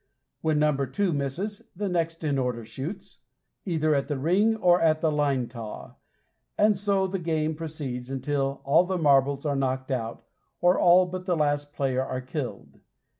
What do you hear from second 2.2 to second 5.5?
in order shoots, either at the ring or at the line